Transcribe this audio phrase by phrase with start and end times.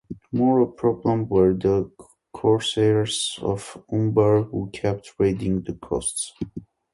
[0.31, 1.91] More a problem were the
[2.33, 6.33] Corsairs of Umbar, who kept raiding the coasts.